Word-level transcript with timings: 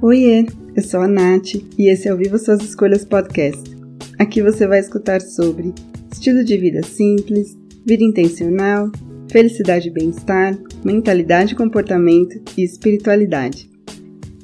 Oiê, 0.00 0.46
eu 0.76 0.82
sou 0.84 1.00
a 1.00 1.08
Nath 1.08 1.56
e 1.76 1.88
esse 1.90 2.06
é 2.06 2.14
o 2.14 2.16
Viva 2.16 2.38
Suas 2.38 2.62
Escolhas 2.62 3.04
Podcast. 3.04 3.68
Aqui 4.16 4.40
você 4.40 4.64
vai 4.64 4.78
escutar 4.78 5.20
sobre 5.20 5.74
estilo 6.12 6.44
de 6.44 6.56
vida 6.56 6.84
simples, 6.84 7.58
vida 7.84 8.04
intencional, 8.04 8.92
felicidade 9.28 9.88
e 9.88 9.90
bem-estar, 9.90 10.56
mentalidade 10.84 11.54
e 11.54 11.56
comportamento 11.56 12.40
e 12.56 12.62
espiritualidade. 12.62 13.68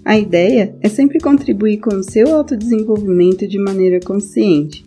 A 0.04 0.18
ideia 0.18 0.74
é 0.80 0.88
sempre 0.88 1.20
contribuir 1.20 1.78
com 1.78 1.94
o 1.94 2.02
seu 2.02 2.34
autodesenvolvimento 2.34 3.46
de 3.46 3.58
maneira 3.60 4.00
consciente 4.00 4.84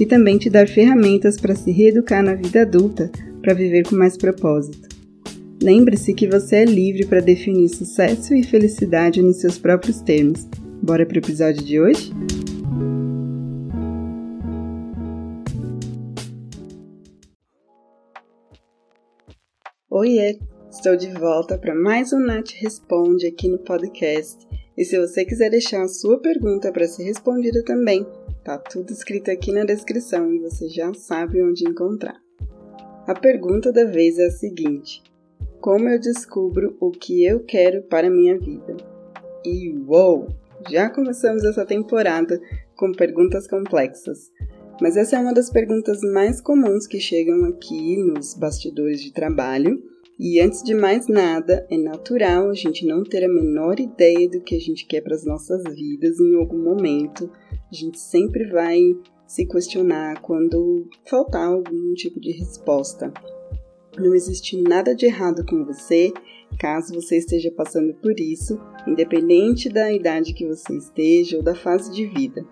e 0.00 0.06
também 0.06 0.38
te 0.38 0.48
dar 0.48 0.66
ferramentas 0.66 1.38
para 1.38 1.54
se 1.54 1.70
reeducar 1.70 2.24
na 2.24 2.34
vida 2.34 2.62
adulta 2.62 3.10
para 3.42 3.52
viver 3.52 3.86
com 3.86 3.94
mais 3.94 4.16
propósito. 4.16 4.87
Lembre-se 5.60 6.14
que 6.14 6.28
você 6.28 6.58
é 6.58 6.64
livre 6.64 7.04
para 7.04 7.18
definir 7.18 7.68
sucesso 7.68 8.32
e 8.32 8.44
felicidade 8.44 9.20
nos 9.20 9.40
seus 9.40 9.58
próprios 9.58 10.00
termos. 10.00 10.46
Bora 10.80 11.04
para 11.04 11.16
o 11.16 11.18
episódio 11.18 11.64
de 11.64 11.80
hoje? 11.80 12.12
Oiê! 19.90 20.38
Estou 20.70 20.94
de 20.94 21.10
volta 21.10 21.58
para 21.58 21.74
mais 21.74 22.12
um 22.12 22.20
Nath 22.20 22.52
Responde 22.60 23.26
aqui 23.26 23.48
no 23.48 23.58
podcast. 23.58 24.46
E 24.76 24.84
se 24.84 24.96
você 24.96 25.24
quiser 25.24 25.50
deixar 25.50 25.82
a 25.82 25.88
sua 25.88 26.20
pergunta 26.20 26.70
para 26.70 26.86
ser 26.86 27.02
respondida 27.02 27.64
também, 27.64 28.06
tá 28.44 28.58
tudo 28.58 28.92
escrito 28.92 29.28
aqui 29.28 29.50
na 29.50 29.64
descrição 29.64 30.32
e 30.32 30.38
você 30.38 30.68
já 30.68 30.94
sabe 30.94 31.42
onde 31.42 31.68
encontrar. 31.68 32.16
A 33.08 33.14
pergunta 33.14 33.72
da 33.72 33.84
vez 33.86 34.18
é 34.18 34.26
a 34.26 34.30
seguinte: 34.30 35.02
como 35.60 35.88
eu 35.88 35.98
descubro 35.98 36.76
o 36.80 36.90
que 36.90 37.24
eu 37.24 37.40
quero 37.40 37.82
para 37.82 38.10
minha 38.10 38.38
vida? 38.38 38.76
E 39.44 39.74
uou! 39.86 40.28
Já 40.70 40.90
começamos 40.90 41.44
essa 41.44 41.64
temporada 41.64 42.40
com 42.76 42.92
perguntas 42.92 43.46
complexas. 43.46 44.30
Mas 44.80 44.96
essa 44.96 45.16
é 45.16 45.18
uma 45.18 45.34
das 45.34 45.50
perguntas 45.50 46.00
mais 46.02 46.40
comuns 46.40 46.86
que 46.86 47.00
chegam 47.00 47.44
aqui 47.44 47.96
nos 47.96 48.34
bastidores 48.34 49.02
de 49.02 49.12
trabalho. 49.12 49.82
E 50.18 50.40
antes 50.40 50.62
de 50.62 50.74
mais 50.74 51.06
nada, 51.08 51.66
é 51.70 51.76
natural 51.76 52.50
a 52.50 52.54
gente 52.54 52.86
não 52.86 53.02
ter 53.02 53.24
a 53.24 53.28
menor 53.28 53.80
ideia 53.80 54.28
do 54.28 54.40
que 54.40 54.56
a 54.56 54.60
gente 54.60 54.86
quer 54.86 55.00
para 55.00 55.14
as 55.14 55.24
nossas 55.24 55.62
vidas 55.74 56.18
em 56.20 56.34
algum 56.34 56.58
momento. 56.58 57.30
A 57.70 57.74
gente 57.74 57.98
sempre 57.98 58.46
vai 58.46 58.80
se 59.26 59.46
questionar 59.46 60.20
quando 60.22 60.88
faltar 61.04 61.48
algum 61.48 61.94
tipo 61.94 62.20
de 62.20 62.32
resposta. 62.32 63.12
Não 63.98 64.14
existe 64.14 64.60
nada 64.62 64.94
de 64.94 65.06
errado 65.06 65.44
com 65.44 65.64
você, 65.64 66.12
caso 66.58 66.94
você 66.94 67.16
esteja 67.16 67.50
passando 67.50 67.92
por 67.94 68.18
isso, 68.20 68.60
independente 68.86 69.68
da 69.68 69.92
idade 69.92 70.32
que 70.32 70.46
você 70.46 70.76
esteja 70.76 71.36
ou 71.36 71.42
da 71.42 71.54
fase 71.54 71.92
de 71.92 72.06
vida. 72.06 72.46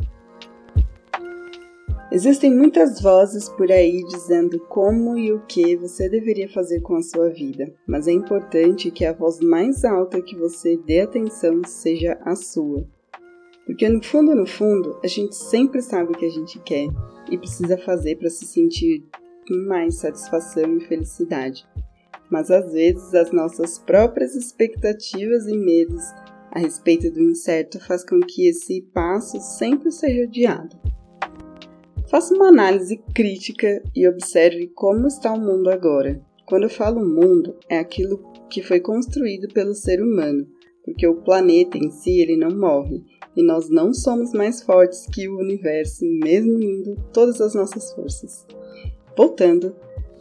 Existem 2.11 2.55
muitas 2.55 3.01
vozes 3.01 3.49
por 3.49 3.71
aí 3.71 4.03
dizendo 4.05 4.59
como 4.69 5.19
e 5.19 5.33
o 5.33 5.41
que 5.47 5.77
você 5.77 6.09
deveria 6.09 6.49
fazer 6.49 6.81
com 6.81 6.97
a 6.97 7.03
sua 7.03 7.29
vida, 7.29 7.73
mas 7.87 8.09
é 8.09 8.13
importante 8.13 8.91
que 8.91 9.05
a 9.05 9.13
voz 9.13 9.41
mais 9.41 9.85
alta 9.85 10.23
que 10.23 10.37
você 10.37 10.77
dê 10.77 11.01
atenção 11.01 11.63
seja 11.65 12.19
a 12.23 12.35
sua. 12.35 12.87
Porque 13.67 13.89
no 13.89 14.03
fundo, 14.03 14.35
no 14.35 14.47
fundo, 14.47 14.99
a 15.03 15.09
gente 15.09 15.35
sempre 15.35 15.83
sabe 15.83 16.13
o 16.13 16.17
que 16.17 16.25
a 16.25 16.31
gente 16.31 16.59
quer 16.61 16.87
e 17.31 17.37
precisa 17.37 17.77
fazer 17.77 18.17
para 18.17 18.31
se 18.31 18.47
sentir 18.47 19.05
mais 19.55 19.97
satisfação 19.97 20.77
e 20.77 20.81
felicidade. 20.81 21.67
Mas 22.31 22.51
às 22.51 22.73
vezes 22.73 23.15
as 23.15 23.31
nossas 23.31 23.79
próprias 23.79 24.35
expectativas 24.35 25.47
e 25.47 25.57
medos 25.57 26.03
a 26.51 26.59
respeito 26.59 27.11
do 27.11 27.21
incerto 27.21 27.79
faz 27.79 28.05
com 28.05 28.19
que 28.21 28.49
esse 28.49 28.81
passo 28.95 29.39
sempre 29.41 29.91
seja 29.91 30.23
adiado. 30.23 30.77
Faça 32.09 32.35
uma 32.35 32.49
análise 32.49 32.97
crítica 33.15 33.83
e 33.95 34.09
observe 34.09 34.69
como 34.69 35.07
está 35.07 35.33
o 35.33 35.41
mundo 35.41 35.69
agora. 35.69 36.21
Quando 36.47 36.63
eu 36.63 36.71
falo 36.71 37.05
mundo, 37.05 37.57
é 37.69 37.79
aquilo 37.79 38.19
que 38.49 38.63
foi 38.63 38.81
construído 38.81 39.53
pelo 39.53 39.75
ser 39.75 40.01
humano, 40.01 40.47
porque 40.85 41.07
o 41.07 41.17
planeta 41.17 41.77
em 41.77 41.91
si 41.91 42.21
ele 42.21 42.37
não 42.37 42.57
morre 42.57 43.03
e 43.37 43.43
nós 43.43 43.69
não 43.69 43.93
somos 43.93 44.33
mais 44.33 44.63
fortes 44.63 45.07
que 45.13 45.29
o 45.29 45.39
universo, 45.39 46.05
mesmo 46.05 46.55
unindo 46.55 46.97
todas 47.13 47.41
as 47.41 47.55
nossas 47.55 47.93
forças. 47.93 48.47
Voltando. 49.17 49.75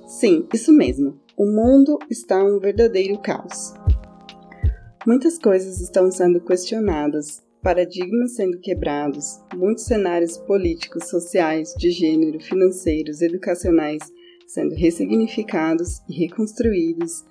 Sim, 0.08 0.48
isso 0.54 0.72
mesmo. 0.72 1.20
O 1.38 1.46
mundo 1.46 2.00
está 2.10 2.44
um 2.44 2.60
verdadeiro 2.60 3.18
caos. 3.20 3.74
Muitas 5.06 5.38
coisas 5.38 5.82
estão 5.82 6.10
sendo 6.10 6.40
questionadas, 6.40 7.44
paradigmas 7.62 8.36
sendo 8.36 8.60
quebrados, 8.60 9.40
muitos 9.54 9.86
cenários 9.86 10.38
políticos, 10.38 11.10
sociais, 11.10 11.74
de 11.78 11.92
gênero, 11.92 12.40
financeiros, 12.40 13.22
educacionais 13.22 14.02
sendo 14.48 14.76
ressignificados 14.76 16.02
e 16.10 16.14
reconstruídos. 16.26 17.26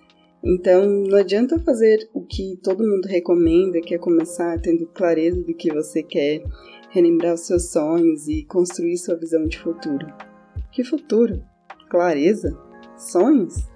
Então, 0.44 0.86
não 0.86 1.16
adianta 1.16 1.58
fazer 1.58 2.06
o 2.12 2.20
que 2.20 2.58
todo 2.62 2.86
mundo 2.86 3.06
recomenda, 3.06 3.80
que 3.80 3.94
é 3.94 3.98
começar 3.98 4.60
tendo 4.60 4.86
clareza 4.88 5.40
do 5.40 5.54
que 5.54 5.72
você 5.72 6.02
quer, 6.02 6.42
relembrar 6.90 7.34
os 7.34 7.46
seus 7.46 7.70
sonhos 7.70 8.28
e 8.28 8.44
construir 8.44 8.98
sua 8.98 9.16
visão 9.16 9.46
de 9.46 9.58
futuro. 9.58 10.06
Que 10.70 10.84
futuro? 10.84 11.42
Clareza, 11.94 12.58
sonhos? 12.98 13.68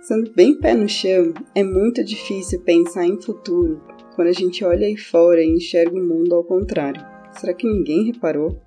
Sendo 0.00 0.32
bem 0.32 0.54
pé 0.54 0.74
no 0.74 0.88
chão, 0.88 1.34
é 1.56 1.64
muito 1.64 2.04
difícil 2.04 2.60
pensar 2.60 3.04
em 3.04 3.20
futuro 3.20 3.82
quando 4.14 4.28
a 4.28 4.32
gente 4.32 4.64
olha 4.64 4.86
aí 4.86 4.96
fora 4.96 5.42
e 5.42 5.56
enxerga 5.56 5.98
o 5.98 6.06
mundo 6.06 6.36
ao 6.36 6.44
contrário. 6.44 7.04
Será 7.32 7.52
que 7.52 7.66
ninguém 7.66 8.04
reparou? 8.04 8.62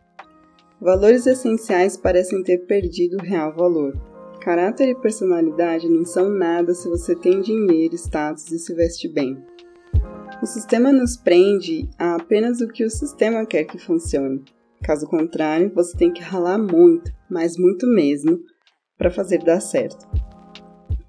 Valores 0.82 1.26
essenciais 1.26 1.96
parecem 1.96 2.44
ter 2.44 2.66
perdido 2.66 3.16
o 3.16 3.24
real 3.24 3.56
valor. 3.56 3.98
Caráter 4.42 4.90
e 4.90 4.96
personalidade 4.96 5.88
não 5.88 6.04
são 6.04 6.28
nada 6.28 6.74
se 6.74 6.90
você 6.90 7.16
tem 7.16 7.40
dinheiro, 7.40 7.96
status 7.96 8.52
e 8.52 8.60
se 8.60 8.74
veste 8.74 9.08
bem. 9.08 9.42
O 10.42 10.46
sistema 10.46 10.92
nos 10.92 11.16
prende 11.16 11.90
a 11.98 12.16
apenas 12.16 12.60
o 12.60 12.68
que 12.68 12.84
o 12.84 12.90
sistema 12.90 13.46
quer 13.46 13.64
que 13.64 13.78
funcione. 13.78 14.44
Caso 14.84 15.08
contrário, 15.08 15.72
você 15.74 15.96
tem 15.96 16.12
que 16.12 16.22
ralar 16.22 16.58
muito, 16.58 17.10
mas 17.30 17.58
muito 17.58 17.88
mesmo, 17.88 18.38
para 18.98 19.10
fazer 19.10 19.42
dar 19.42 19.62
certo. 19.62 20.06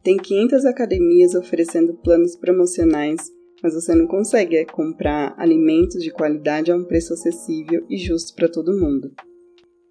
Tem 0.02 0.16
500 0.16 0.64
academias 0.64 1.34
oferecendo 1.34 1.94
planos 1.94 2.36
promocionais, 2.36 3.20
mas 3.62 3.74
você 3.74 3.94
não 3.94 4.06
consegue 4.06 4.64
comprar 4.66 5.34
alimentos 5.36 6.02
de 6.02 6.12
qualidade 6.12 6.70
a 6.70 6.76
um 6.76 6.84
preço 6.84 7.14
acessível 7.14 7.84
e 7.90 7.96
justo 7.96 8.34
para 8.36 8.48
todo 8.48 8.78
mundo. 8.78 9.10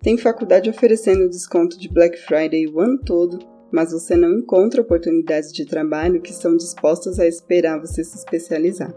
Tem 0.01 0.17
faculdade 0.17 0.69
oferecendo 0.69 1.29
desconto 1.29 1.77
de 1.77 1.91
Black 1.91 2.17
Friday 2.19 2.67
o 2.67 2.79
ano 2.79 2.99
todo, 2.99 3.39
mas 3.71 3.91
você 3.91 4.15
não 4.15 4.37
encontra 4.37 4.81
oportunidades 4.81 5.51
de 5.51 5.65
trabalho 5.65 6.21
que 6.21 6.31
estão 6.31 6.55
dispostas 6.55 7.19
a 7.19 7.27
esperar 7.27 7.81
você 7.81 8.03
se 8.03 8.15
especializar. 8.15 8.93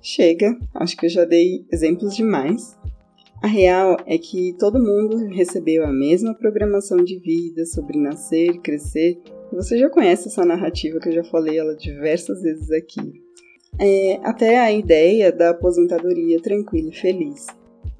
Chega, 0.00 0.56
acho 0.74 0.96
que 0.96 1.06
eu 1.06 1.10
já 1.10 1.24
dei 1.24 1.66
exemplos 1.70 2.16
demais. 2.16 2.76
A 3.44 3.46
real 3.46 3.98
é 4.06 4.16
que 4.16 4.54
todo 4.58 4.82
mundo 4.82 5.26
recebeu 5.26 5.84
a 5.84 5.92
mesma 5.92 6.32
programação 6.32 6.96
de 6.96 7.18
vida 7.18 7.66
sobre 7.66 7.98
nascer, 7.98 8.58
crescer, 8.62 9.18
você 9.52 9.76
já 9.76 9.90
conhece 9.90 10.28
essa 10.28 10.46
narrativa 10.46 10.98
que 10.98 11.10
eu 11.10 11.12
já 11.12 11.24
falei 11.24 11.58
ela 11.58 11.76
diversas 11.76 12.40
vezes 12.40 12.70
aqui. 12.70 13.20
É, 13.78 14.18
até 14.22 14.58
a 14.58 14.72
ideia 14.72 15.30
da 15.30 15.50
aposentadoria 15.50 16.40
tranquila 16.40 16.88
e 16.88 16.96
feliz. 16.96 17.44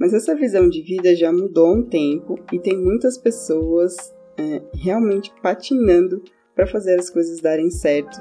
Mas 0.01 0.15
essa 0.15 0.35
visão 0.35 0.67
de 0.67 0.81
vida 0.81 1.15
já 1.15 1.31
mudou 1.31 1.67
há 1.67 1.73
um 1.75 1.83
tempo 1.83 2.39
e 2.51 2.59
tem 2.59 2.79
muitas 2.79 3.19
pessoas 3.19 3.95
é, 4.39 4.63
realmente 4.73 5.31
patinando 5.43 6.23
para 6.55 6.67
fazer 6.67 6.99
as 6.99 7.11
coisas 7.11 7.43
darem 7.43 7.71
certo 7.71 8.19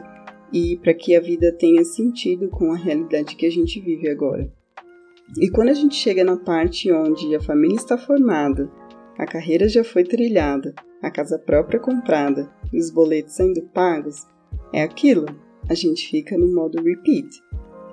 e 0.51 0.75
para 0.75 0.93
que 0.93 1.15
a 1.15 1.21
vida 1.21 1.55
tenha 1.57 1.85
sentido 1.85 2.49
com 2.49 2.73
a 2.73 2.77
realidade 2.77 3.37
que 3.37 3.45
a 3.45 3.49
gente 3.49 3.79
vive 3.79 4.09
agora. 4.09 4.51
E 5.37 5.49
quando 5.49 5.69
a 5.69 5.73
gente 5.73 5.95
chega 5.95 6.23
na 6.23 6.37
parte 6.37 6.91
onde 6.91 7.35
a 7.35 7.41
família 7.41 7.75
está 7.75 7.97
formada, 7.97 8.69
a 9.17 9.25
carreira 9.25 9.67
já 9.67 9.83
foi 9.83 10.03
trilhada, 10.03 10.73
a 11.01 11.09
casa 11.09 11.39
própria 11.39 11.79
comprada 11.79 12.51
e 12.71 12.79
os 12.79 12.91
boletos 12.91 13.33
sendo 13.33 13.61
pagos, 13.73 14.27
é 14.73 14.83
aquilo. 14.83 15.25
A 15.69 15.73
gente 15.73 16.09
fica 16.09 16.37
no 16.37 16.53
modo 16.53 16.83
repeat. 16.83 17.29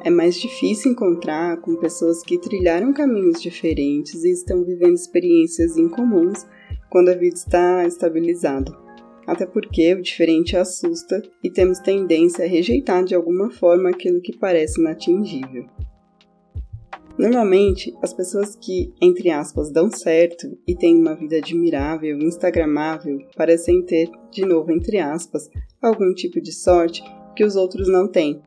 É 0.02 0.10
mais 0.10 0.34
difícil 0.34 0.92
encontrar 0.92 1.60
com 1.60 1.76
pessoas 1.76 2.22
que 2.22 2.38
trilharam 2.38 2.92
caminhos 2.92 3.40
diferentes 3.40 4.24
e 4.24 4.32
estão 4.32 4.64
vivendo 4.64 4.94
experiências 4.94 5.76
incomuns 5.76 6.46
quando 6.90 7.10
a 7.10 7.14
vida 7.14 7.36
está 7.36 7.86
estabilizada. 7.86 8.72
Até 9.26 9.46
porque 9.46 9.94
o 9.94 10.02
diferente 10.02 10.56
assusta 10.56 11.22
e 11.44 11.50
temos 11.50 11.78
tendência 11.78 12.44
a 12.44 12.48
rejeitar 12.48 13.04
de 13.04 13.14
alguma 13.14 13.50
forma 13.50 13.90
aquilo 13.90 14.20
que 14.20 14.36
parece 14.36 14.80
inatingível. 14.80 15.66
Normalmente, 17.18 17.94
as 18.02 18.14
pessoas 18.14 18.56
que, 18.56 18.92
entre 19.00 19.30
aspas, 19.30 19.70
dão 19.70 19.90
certo 19.90 20.56
e 20.66 20.74
têm 20.74 20.96
uma 20.96 21.14
vida 21.14 21.36
admirável, 21.36 22.18
instagramável, 22.18 23.18
parecem 23.36 23.82
ter, 23.84 24.10
de 24.30 24.42
novo, 24.46 24.72
entre 24.72 24.98
aspas, 24.98 25.48
algum 25.82 26.14
tipo 26.14 26.40
de 26.40 26.52
sorte 26.52 27.02
que 27.36 27.44
os 27.44 27.56
outros 27.56 27.88
não 27.88 28.08
têm. 28.08 28.40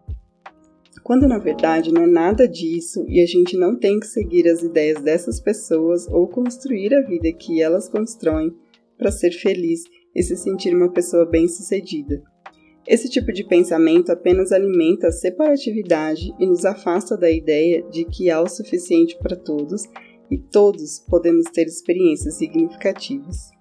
quando 1.03 1.27
na 1.27 1.37
verdade 1.37 1.91
não 1.91 2.03
é 2.03 2.07
nada 2.07 2.47
disso 2.47 3.05
e 3.09 3.21
a 3.21 3.25
gente 3.25 3.57
não 3.57 3.77
tem 3.77 3.99
que 3.99 4.07
seguir 4.07 4.47
as 4.47 4.63
ideias 4.63 5.01
dessas 5.01 5.39
pessoas 5.39 6.07
ou 6.07 6.27
construir 6.27 6.93
a 6.93 7.01
vida 7.01 7.31
que 7.33 7.61
elas 7.61 7.89
constroem 7.89 8.55
para 8.97 9.11
ser 9.11 9.31
feliz 9.31 9.81
e 10.15 10.23
se 10.23 10.37
sentir 10.37 10.73
uma 10.73 10.89
pessoa 10.89 11.25
bem-sucedida. 11.25 12.23
Esse 12.85 13.09
tipo 13.09 13.31
de 13.31 13.45
pensamento 13.45 14.11
apenas 14.11 14.51
alimenta 14.51 15.07
a 15.07 15.11
separatividade 15.11 16.33
e 16.37 16.45
nos 16.45 16.65
afasta 16.65 17.15
da 17.15 17.31
ideia 17.31 17.81
de 17.83 18.03
que 18.03 18.29
há 18.29 18.41
o 18.41 18.49
suficiente 18.49 19.17
para 19.19 19.37
todos 19.37 19.87
e 20.29 20.37
todos 20.37 20.99
podemos 20.99 21.45
ter 21.45 21.65
experiências 21.65 22.35
significativas. 22.35 23.51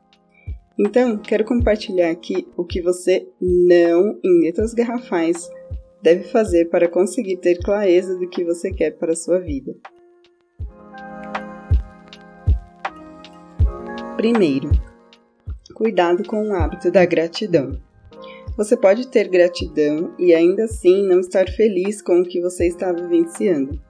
Então, 0.77 1.19
quero 1.19 1.45
compartilhar 1.45 2.11
aqui 2.11 2.49
o 2.57 2.65
que 2.65 2.81
você 2.81 3.29
não, 3.41 4.19
em 4.25 4.41
letras 4.41 4.75
garrafais, 4.75 5.49
deve 6.03 6.25
fazer 6.25 6.69
para 6.69 6.89
conseguir 6.89 7.37
ter 7.37 7.59
clareza 7.59 8.17
do 8.19 8.29
que 8.29 8.43
você 8.43 8.73
quer 8.73 8.93
para 8.93 9.13
a 9.13 9.17
sua 9.17 9.39
vida. 9.39 9.77
Primeiro, 14.17 14.71
cuidado 15.75 16.25
com 16.25 16.49
o 16.49 16.55
hábito 16.55 16.91
da 16.91 17.05
gratidão. 17.05 17.79
Você 18.57 18.77
pode 18.77 19.09
ter 19.09 19.29
gratidão 19.29 20.15
e 20.19 20.35
ainda 20.35 20.65
assim 20.65 21.07
não 21.07 21.21
estar 21.21 21.49
feliz 21.49 22.03
com 22.03 22.21
o 22.21 22.25
que 22.25 22.41
você 22.41 22.67
está 22.67 22.93
vivenciando. 22.93 23.81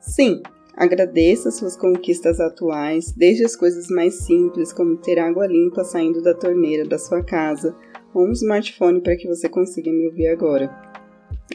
Sim, 0.00 0.42
agradeça 0.76 1.50
suas 1.50 1.76
conquistas 1.76 2.38
atuais, 2.38 3.12
desde 3.12 3.44
as 3.44 3.56
coisas 3.56 3.88
mais 3.88 4.14
simples, 4.24 4.70
como 4.70 4.98
ter 4.98 5.18
água 5.18 5.46
limpa 5.46 5.82
saindo 5.82 6.20
da 6.22 6.34
torneira 6.34 6.84
da 6.86 6.98
sua 6.98 7.24
casa, 7.24 7.74
ou 8.12 8.26
um 8.26 8.32
smartphone 8.32 9.00
para 9.00 9.16
que 9.16 9.26
você 9.26 9.48
consiga 9.48 9.90
me 9.90 10.06
ouvir 10.06 10.28
agora. 10.28 10.70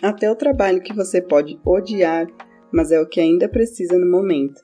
Até 0.01 0.29
o 0.29 0.35
trabalho 0.35 0.81
que 0.81 0.93
você 0.93 1.21
pode 1.21 1.59
odiar, 1.63 2.27
mas 2.71 2.91
é 2.91 2.99
o 2.99 3.07
que 3.07 3.19
ainda 3.19 3.47
precisa 3.47 3.99
no 3.99 4.09
momento. 4.09 4.61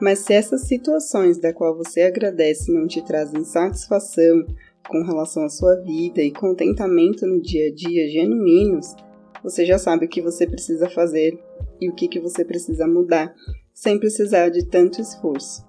Mas 0.00 0.20
se 0.20 0.32
essas 0.32 0.62
situações 0.62 1.38
da 1.38 1.52
qual 1.52 1.76
você 1.76 2.02
agradece 2.02 2.72
não 2.72 2.86
te 2.86 3.04
trazem 3.04 3.44
satisfação, 3.44 4.44
com 4.88 5.02
relação 5.02 5.44
à 5.44 5.48
sua 5.48 5.76
vida 5.76 6.22
e 6.22 6.30
contentamento 6.30 7.26
no 7.26 7.40
dia 7.40 7.68
a 7.68 7.74
dia 7.74 8.08
genuínos, 8.08 8.94
você 9.42 9.64
já 9.64 9.78
sabe 9.78 10.06
o 10.06 10.08
que 10.08 10.22
você 10.22 10.46
precisa 10.46 10.88
fazer 10.88 11.38
e 11.80 11.88
o 11.88 11.94
que, 11.94 12.08
que 12.08 12.20
você 12.20 12.44
precisa 12.44 12.86
mudar, 12.86 13.34
sem 13.72 13.98
precisar 13.98 14.48
de 14.48 14.64
tanto 14.64 15.00
esforço. 15.00 15.66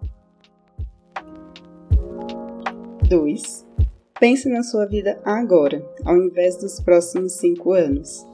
2. 3.10 3.66
Pense 4.20 4.50
na 4.50 4.64
sua 4.64 4.86
vida 4.86 5.20
agora, 5.24 5.86
ao 6.04 6.18
invés 6.18 6.58
dos 6.58 6.80
próximos 6.80 7.34
5 7.34 7.74
anos. 7.74 8.26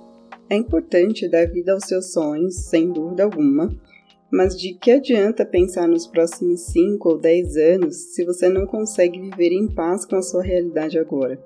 É 0.49 0.55
importante 0.55 1.27
dar 1.29 1.47
vida 1.47 1.73
aos 1.73 1.85
seus 1.85 2.11
sonhos, 2.13 2.55
sem 2.55 2.91
dúvida 2.91 3.23
alguma, 3.23 3.69
mas 4.31 4.57
de 4.59 4.73
que 4.73 4.91
adianta 4.91 5.45
pensar 5.45 5.87
nos 5.87 6.07
próximos 6.07 6.61
5 6.61 7.09
ou 7.09 7.17
10 7.17 7.57
anos 7.57 7.95
se 8.13 8.23
você 8.23 8.47
não 8.47 8.65
consegue 8.65 9.19
viver 9.19 9.51
em 9.51 9.67
paz 9.67 10.05
com 10.05 10.15
a 10.15 10.21
sua 10.21 10.41
realidade 10.41 10.97
agora? 10.97 11.37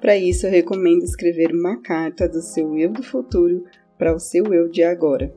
Para 0.00 0.16
isso, 0.16 0.46
eu 0.46 0.50
recomendo 0.50 1.02
escrever 1.02 1.54
uma 1.54 1.80
carta 1.80 2.28
do 2.28 2.42
seu 2.42 2.76
eu 2.76 2.92
do 2.92 3.02
futuro 3.02 3.64
para 3.96 4.14
o 4.14 4.18
seu 4.18 4.52
eu 4.52 4.68
de 4.68 4.82
agora. 4.82 5.32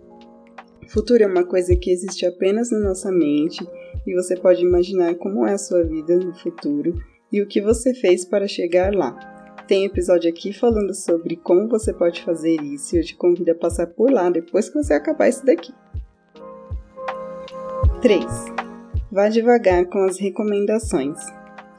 Futuro 0.90 1.24
é 1.24 1.28
uma 1.28 1.46
coisa 1.46 1.76
que 1.76 1.92
existe 1.92 2.26
apenas 2.26 2.72
na 2.72 2.80
nossa 2.80 3.12
mente 3.12 3.66
e 4.06 4.14
você 4.14 4.36
pode 4.36 4.64
imaginar 4.64 5.16
como 5.16 5.46
é 5.46 5.54
a 5.54 5.58
sua 5.58 5.84
vida 5.84 6.18
no 6.18 6.34
futuro 6.34 6.96
e 7.32 7.42
o 7.42 7.48
que 7.48 7.62
você 7.62 7.94
fez 7.94 8.26
para 8.26 8.48
chegar 8.48 8.96
lá. 8.96 9.14
Tem 9.68 9.86
episódio 9.86 10.30
aqui 10.30 10.54
falando 10.54 10.94
sobre 10.94 11.36
como 11.36 11.68
você 11.68 11.94
pode 11.94 12.22
fazer 12.24 12.56
isso 12.62 12.96
e 12.96 13.00
eu 13.00 13.04
te 13.04 13.16
convido 13.16 13.52
a 13.52 13.56
passar 13.56 13.88
por 13.88 14.10
lá 14.10 14.30
depois 14.30 14.70
que 14.70 14.82
você 14.82 14.94
acabar 14.94 15.28
isso 15.28 15.46
daqui. 15.46 15.74
3. 18.08 18.24
Vá 19.12 19.28
devagar 19.28 19.86
com 19.88 20.00
as 20.06 20.18
recomendações. 20.18 21.18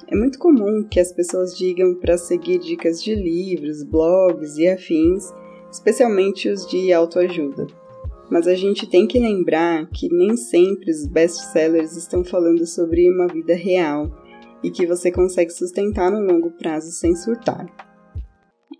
É 0.07 0.15
muito 0.15 0.39
comum 0.39 0.87
que 0.87 1.01
as 1.01 1.11
pessoas 1.11 1.57
digam 1.57 1.95
para 1.95 2.19
seguir 2.19 2.59
dicas 2.59 3.03
de 3.03 3.15
livros, 3.15 3.83
blogs 3.83 4.59
e 4.59 4.69
afins, 4.69 5.25
especialmente 5.73 6.51
os 6.51 6.67
de 6.67 6.93
autoajuda. 6.93 7.67
Mas 8.31 8.47
a 8.47 8.55
gente 8.55 8.87
tem 8.87 9.07
que 9.07 9.19
lembrar 9.19 9.89
que 9.89 10.07
nem 10.15 10.37
sempre 10.37 10.91
os 10.91 11.07
best-sellers 11.07 11.97
estão 11.97 12.23
falando 12.23 12.67
sobre 12.67 13.11
uma 13.11 13.27
vida 13.27 13.55
real 13.55 14.11
e 14.63 14.71
que 14.71 14.87
você 14.87 15.11
consegue 15.11 15.51
sustentar 15.51 16.11
no 16.11 16.21
longo 16.21 16.51
prazo 16.51 16.91
sem 16.91 17.17
surtar. 17.17 17.67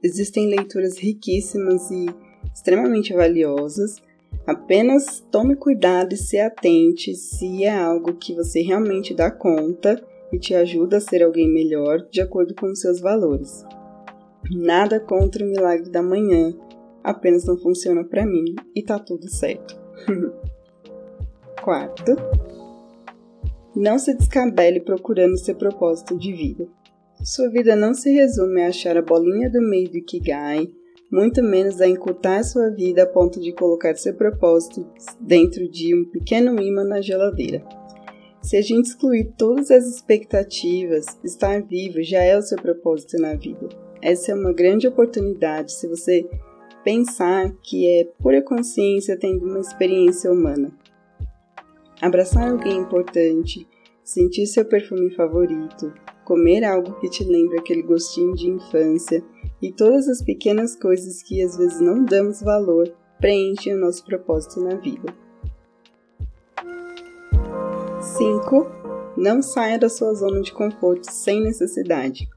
Existem 0.05 0.51
leituras 0.51 0.99
riquíssimas 0.99 1.91
e 1.91 2.09
extremamente 2.53 3.15
valiosas 3.15 4.07
Apenas 4.49 5.21
tome 5.31 5.55
cuidado 5.55 6.15
e 6.15 6.17
se 6.17 6.39
atente 6.39 7.15
se 7.15 7.65
é 7.65 7.79
algo 7.79 8.15
que 8.15 8.35
você 8.35 8.63
realmente 8.63 9.13
dá 9.13 9.31
conta 9.31 10.03
e 10.33 10.39
te 10.39 10.55
ajuda 10.55 10.97
a 10.97 11.01
ser 11.03 11.23
alguém 11.23 11.53
melhor 11.53 12.09
de 12.11 12.23
acordo 12.23 12.55
com 12.55 12.69
os 12.69 12.81
seus 12.81 12.99
valores. 12.99 13.63
Nada 14.51 14.99
contra 15.01 15.45
o 15.45 15.47
milagre 15.47 15.91
da 15.91 16.03
manhã, 16.03 16.55
apenas 17.05 17.45
não 17.45 17.59
funciona 17.59 18.03
para 18.03 18.25
mim 18.25 18.57
e 18.75 18.83
tá 18.83 18.99
tudo 18.99 19.29
certo. 19.29 19.79
Quarto, 21.63 22.17
não 23.77 23.99
se 23.99 24.15
descabele 24.15 24.81
procurando 24.81 25.37
seu 25.37 25.57
propósito 25.57 26.17
de 26.17 26.33
vida. 26.33 26.67
Sua 27.23 27.51
vida 27.51 27.77
não 27.77 27.93
se 27.93 28.11
resume 28.13 28.63
a 28.63 28.69
achar 28.69 28.97
a 28.97 29.03
bolinha 29.03 29.51
do 29.51 29.61
meio 29.61 29.91
do 29.91 29.99
Ikigai 29.99 30.71
muito 31.11 31.43
menos 31.43 31.81
a 31.81 31.89
encurtar 31.89 32.43
sua 32.43 32.71
vida 32.71 33.03
a 33.03 33.07
ponto 33.07 33.41
de 33.41 33.53
colocar 33.53 33.97
seu 33.97 34.15
propósito 34.15 34.87
dentro 35.21 35.69
de 35.69 35.95
um 35.95 36.05
pequeno 36.05 36.61
imã 36.61 36.85
na 36.85 37.01
geladeira. 37.01 37.65
Se 38.43 38.57
a 38.57 38.63
gente 38.63 38.87
excluir 38.87 39.33
todas 39.37 39.71
as 39.71 39.87
expectativas, 39.87 41.07
estar 41.25 41.63
vivo 41.63 42.03
já 42.03 42.23
é 42.23 42.37
o 42.37 42.43
seu 42.43 42.57
propósito 42.57 43.19
na 43.19 43.35
vida. 43.35 43.69
Essa 44.01 44.33
é 44.33 44.35
uma 44.35 44.53
grande 44.53 44.87
oportunidade 44.87 45.73
se 45.73 45.89
você 45.89 46.29
pensar 46.85 47.53
que 47.63 47.87
é 47.87 48.05
pura 48.23 48.41
consciência 48.41 49.19
tendo 49.19 49.45
uma 49.45 49.61
experiência 49.61 50.31
humana. 50.31 50.73
Abraçar 52.01 52.51
alguém 52.51 52.79
importante, 52.79 53.67
sentir 54.05 54.47
seu 54.47 54.65
perfume 54.65 55.11
favorito, 55.15 55.93
comer 56.29 56.63
algo 56.63 56.93
que 57.01 57.09
te 57.09 57.25
lembra 57.25 57.59
aquele 57.59 57.81
gostinho 57.81 58.35
de 58.35 58.51
infância 58.51 59.25
e 59.63 59.73
todas 59.73 60.07
as 60.09 60.21
pequenas 60.21 60.77
coisas 60.77 61.23
que 61.23 61.43
às 61.43 61.57
vezes 61.57 61.81
não 61.81 62.05
damos 62.05 62.43
valor 62.43 62.95
preenchem 63.19 63.75
o 63.75 63.81
nosso 63.81 64.05
propósito 64.05 64.61
na 64.61 64.75
vida. 64.75 65.17
5. 68.01 68.67
Não 69.17 69.41
saia 69.41 69.79
da 69.79 69.89
sua 69.89 70.13
zona 70.13 70.43
de 70.43 70.53
conforto 70.53 71.11
sem 71.11 71.41
necessidade. 71.43 72.29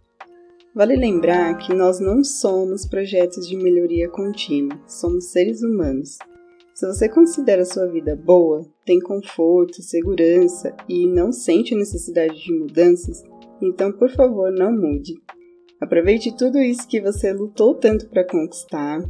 Vale 0.74 0.96
lembrar 0.96 1.58
que 1.58 1.74
nós 1.74 2.00
não 2.00 2.24
somos 2.24 2.86
projetos 2.86 3.46
de 3.46 3.58
melhoria 3.58 4.08
contínua, 4.08 4.80
somos 4.88 5.26
seres 5.26 5.62
humanos. 5.62 6.18
Se 6.74 6.88
você 6.88 7.10
considera 7.10 7.66
sua 7.66 7.88
vida 7.88 8.16
boa, 8.16 8.66
tem 8.86 9.02
conforto, 9.02 9.82
segurança 9.84 10.74
e 10.88 11.06
não 11.06 11.34
sente 11.34 11.76
necessidade 11.76 12.42
de 12.42 12.54
mudanças, 12.54 13.22
então 13.62 13.92
por 13.92 14.10
favor 14.12 14.52
não 14.52 14.72
mude. 14.72 15.16
Aproveite 15.80 16.36
tudo 16.38 16.60
isso 16.60 16.88
que 16.88 17.02
você 17.02 17.34
lutou 17.34 17.76
tanto 17.76 18.08
para 18.08 18.24
conquistar. 18.24 19.02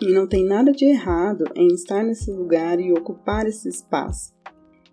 E 0.00 0.12
não 0.12 0.28
tem 0.28 0.44
nada 0.44 0.70
de 0.70 0.84
errado 0.84 1.44
em 1.56 1.66
estar 1.74 2.04
nesse 2.04 2.30
lugar 2.30 2.78
e 2.78 2.92
ocupar 2.92 3.46
esse 3.46 3.68
espaço. 3.68 4.32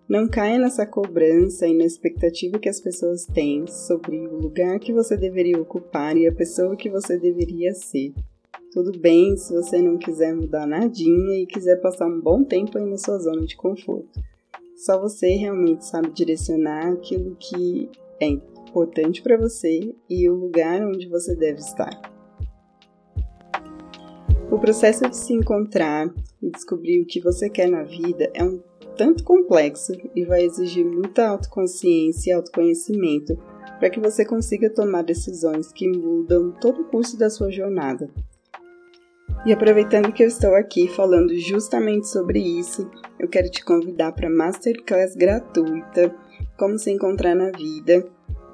Não 0.08 0.28
caia 0.28 0.58
nessa 0.58 0.84
cobrança 0.84 1.66
e 1.66 1.74
na 1.74 1.84
expectativa 1.84 2.58
que 2.58 2.68
as 2.68 2.80
pessoas 2.80 3.24
têm 3.26 3.66
sobre 3.66 4.18
o 4.26 4.36
lugar 4.36 4.78
que 4.80 4.92
você 4.92 5.16
deveria 5.16 5.60
ocupar 5.60 6.16
e 6.16 6.26
a 6.26 6.32
pessoa 6.32 6.76
que 6.76 6.90
você 6.90 7.18
deveria 7.18 7.72
ser. 7.72 8.12
Tudo 8.72 8.98
bem 8.98 9.36
se 9.36 9.54
você 9.54 9.80
não 9.80 9.96
quiser 9.98 10.34
mudar 10.34 10.66
nadinha 10.66 11.40
e 11.40 11.46
quiser 11.46 11.80
passar 11.80 12.06
um 12.06 12.20
bom 12.20 12.44
tempo 12.44 12.78
aí 12.78 12.84
na 12.84 12.98
sua 12.98 13.18
zona 13.18 13.44
de 13.46 13.56
conforto. 13.56 14.20
Só 14.76 15.00
você 15.00 15.28
realmente 15.34 15.86
sabe 15.86 16.10
direcionar 16.10 16.92
aquilo 16.92 17.34
que 17.36 17.88
é 18.20 18.26
importante 18.76 19.22
para 19.22 19.38
você 19.38 19.94
e 20.08 20.28
o 20.28 20.34
lugar 20.34 20.82
onde 20.86 21.08
você 21.08 21.34
deve 21.34 21.60
estar. 21.60 21.98
O 24.50 24.58
processo 24.58 25.08
de 25.08 25.16
se 25.16 25.32
encontrar 25.32 26.12
e 26.42 26.50
descobrir 26.50 27.00
o 27.00 27.06
que 27.06 27.18
você 27.18 27.48
quer 27.48 27.70
na 27.70 27.84
vida 27.84 28.30
é 28.34 28.44
um 28.44 28.62
tanto 28.94 29.24
complexo 29.24 29.92
e 30.14 30.24
vai 30.24 30.42
exigir 30.44 30.84
muita 30.84 31.26
autoconsciência 31.26 32.30
e 32.30 32.32
autoconhecimento 32.34 33.34
para 33.78 33.88
que 33.88 33.98
você 33.98 34.26
consiga 34.26 34.68
tomar 34.68 35.02
decisões 35.02 35.72
que 35.72 35.88
mudam 35.88 36.52
todo 36.60 36.82
o 36.82 36.84
curso 36.84 37.18
da 37.18 37.30
sua 37.30 37.50
jornada. 37.50 38.10
E 39.46 39.52
aproveitando 39.52 40.12
que 40.12 40.22
eu 40.22 40.28
estou 40.28 40.54
aqui 40.54 40.86
falando 40.88 41.34
justamente 41.38 42.08
sobre 42.08 42.40
isso, 42.40 42.90
eu 43.18 43.28
quero 43.28 43.50
te 43.50 43.64
convidar 43.64 44.12
para 44.12 44.28
a 44.28 44.30
masterclass 44.30 45.14
gratuita 45.14 46.14
Como 46.58 46.78
se 46.78 46.90
encontrar 46.90 47.34
na 47.34 47.50
vida, 47.50 48.06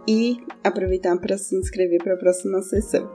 e 0.07 0.39
aproveitar 0.63 1.19
para 1.19 1.39
se 1.39 1.57
inscrever 1.57 2.03
para 2.03 2.15
a 2.15 2.19
próxima 2.19 2.61
sessão. 2.63 3.11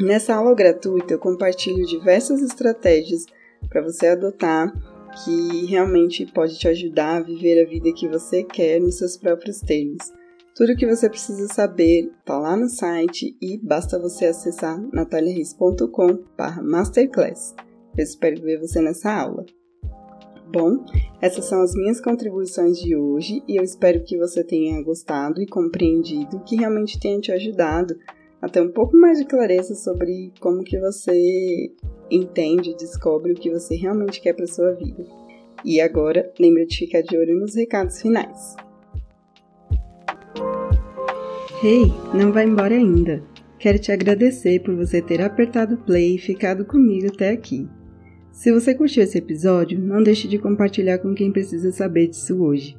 Nessa 0.00 0.34
aula 0.34 0.54
gratuita, 0.54 1.12
eu 1.14 1.18
compartilho 1.18 1.84
diversas 1.86 2.40
estratégias 2.40 3.26
para 3.68 3.82
você 3.82 4.06
adotar 4.08 4.72
que 5.24 5.66
realmente 5.66 6.24
pode 6.32 6.58
te 6.58 6.66
ajudar 6.68 7.16
a 7.16 7.22
viver 7.22 7.62
a 7.62 7.68
vida 7.68 7.92
que 7.92 8.08
você 8.08 8.42
quer 8.42 8.80
nos 8.80 8.96
seus 8.98 9.16
próprios 9.16 9.60
termos. 9.60 10.12
Tudo 10.54 10.72
o 10.72 10.76
que 10.76 10.86
você 10.86 11.08
precisa 11.08 11.48
saber 11.48 12.10
está 12.18 12.38
lá 12.38 12.54
no 12.56 12.68
site 12.68 13.36
e 13.40 13.56
basta 13.58 13.98
você 13.98 14.26
acessar 14.26 14.78
nataliaris.com/masterclass. 14.92 17.54
Eu 17.96 18.04
espero 18.04 18.42
ver 18.42 18.58
você 18.58 18.80
nessa 18.80 19.12
aula. 19.12 19.46
Bom, 20.52 20.84
essas 21.18 21.46
são 21.46 21.62
as 21.62 21.74
minhas 21.74 21.98
contribuições 21.98 22.78
de 22.78 22.94
hoje 22.94 23.42
e 23.48 23.56
eu 23.56 23.64
espero 23.64 24.04
que 24.04 24.18
você 24.18 24.44
tenha 24.44 24.82
gostado 24.82 25.40
e 25.40 25.46
compreendido, 25.46 26.40
que 26.40 26.56
realmente 26.56 27.00
tenha 27.00 27.18
te 27.18 27.32
ajudado 27.32 27.98
a 28.40 28.50
ter 28.50 28.60
um 28.60 28.70
pouco 28.70 28.94
mais 28.94 29.18
de 29.18 29.24
clareza 29.24 29.74
sobre 29.74 30.30
como 30.40 30.62
que 30.62 30.78
você 30.78 31.72
entende, 32.10 32.76
descobre 32.76 33.32
o 33.32 33.34
que 33.34 33.48
você 33.48 33.76
realmente 33.76 34.20
quer 34.20 34.34
para 34.34 34.46
sua 34.46 34.72
vida. 34.72 35.06
E 35.64 35.80
agora, 35.80 36.30
lembre 36.38 36.66
de 36.66 36.76
ficar 36.76 37.00
de 37.00 37.16
olho 37.16 37.40
nos 37.40 37.54
recados 37.54 38.02
finais. 38.02 38.54
Hey, 41.64 41.86
não 42.12 42.30
vai 42.30 42.44
embora 42.44 42.74
ainda. 42.74 43.22
Quero 43.58 43.78
te 43.78 43.90
agradecer 43.90 44.60
por 44.60 44.76
você 44.76 45.00
ter 45.00 45.22
apertado 45.22 45.78
play 45.78 46.16
e 46.16 46.18
ficado 46.18 46.66
comigo 46.66 47.06
até 47.06 47.30
aqui. 47.30 47.66
Se 48.32 48.50
você 48.50 48.74
curtiu 48.74 49.02
esse 49.02 49.18
episódio, 49.18 49.78
não 49.78 50.02
deixe 50.02 50.26
de 50.26 50.38
compartilhar 50.38 50.98
com 50.98 51.14
quem 51.14 51.30
precisa 51.30 51.70
saber 51.70 52.08
disso 52.08 52.42
hoje. 52.42 52.76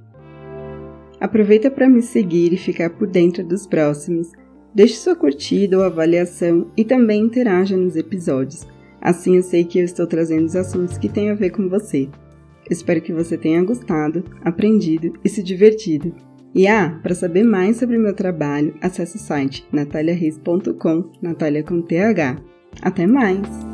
Aproveita 1.20 1.72
para 1.72 1.88
me 1.88 2.02
seguir 2.02 2.52
e 2.52 2.58
ficar 2.58 2.90
por 2.90 3.08
dentro 3.08 3.46
dos 3.46 3.66
próximos. 3.68 4.32
Deixe 4.74 4.96
sua 4.96 5.16
curtida 5.16 5.78
ou 5.78 5.84
avaliação 5.84 6.72
e 6.76 6.84
também 6.84 7.22
interaja 7.22 7.78
nos 7.78 7.96
episódios. 7.96 8.68
Assim 9.00 9.36
eu 9.36 9.44
sei 9.44 9.64
que 9.64 9.80
eu 9.80 9.86
estou 9.86 10.08
trazendo 10.08 10.46
os 10.46 10.56
assuntos 10.56 10.98
que 10.98 11.08
têm 11.08 11.30
a 11.30 11.36
ver 11.36 11.52
com 11.52 11.70
você. 11.70 12.10
Espero 12.70 13.02
que 13.02 13.14
você 13.14 13.38
tenha 13.38 13.64
gostado, 13.64 14.24
aprendido 14.44 15.14
e 15.24 15.30
se 15.30 15.44
divertido. 15.44 16.14
E 16.56 16.68
ah, 16.68 17.00
para 17.02 17.16
saber 17.16 17.44
mais 17.44 17.78
sobre 17.78 17.98
meu 17.98 18.14
trabalho, 18.14 18.76
acesse 18.82 19.18
o 19.18 19.20
site 19.20 19.66
nataliaris.com, 19.72 21.12
Natalia 21.22 21.64
com 21.64 21.82
TH. 21.82 22.42
Até 22.82 23.06
mais! 23.06 23.73